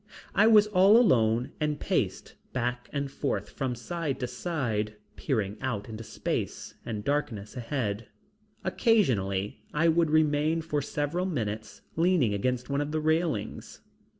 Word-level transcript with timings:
I 0.33 0.47
was 0.47 0.65
all 0.65 0.97
alone 0.97 1.51
and 1.59 1.79
paced 1.79 2.33
back 2.53 2.89
and 2.91 3.11
forth 3.11 3.51
from 3.51 3.75
side 3.75 4.19
to 4.21 4.25
side 4.27 4.95
peering 5.15 5.57
out 5.61 5.87
into 5.87 6.03
space 6.03 6.73
and 6.83 7.03
darkness 7.03 7.55
ahead. 7.55 8.07
Occasionally, 8.63 9.61
I 9.75 9.89
would 9.89 10.09
remain 10.09 10.63
for 10.63 10.81
several 10.81 11.25
minutes 11.27 11.83
leaning 11.95 12.33
against 12.33 12.67
one 12.67 12.81
of 12.81 12.91
the 12.91 12.99
railings. 12.99 13.81